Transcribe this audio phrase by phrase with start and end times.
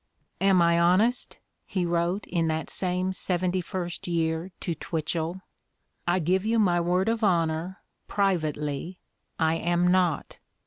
[0.41, 5.41] "Am I honest?" he wrote in that same seventy first year to Twitchell.
[6.07, 8.97] "I give you my word of honor (privately)
[9.37, 10.39] I am not.